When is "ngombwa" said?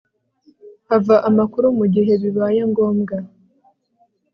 2.71-3.17